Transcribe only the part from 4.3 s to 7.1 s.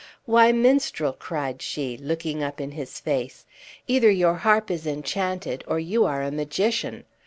harp is enchanted, or you are a magician.